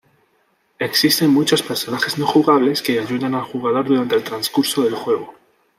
Existen 0.79 1.29
muchos 1.31 1.61
personajes 1.61 2.17
no 2.17 2.25
jugables 2.25 2.81
que 2.81 2.97
ayudan 2.99 3.35
al 3.35 3.43
jugador 3.43 3.85
durante 3.85 4.15
el 4.15 4.23
transcurso 4.23 4.81
del 4.81 4.95
juego. 4.95 5.35